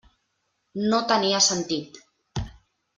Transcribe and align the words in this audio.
No 0.93 1.03
tenia 1.13 1.45
sentit. 1.51 2.05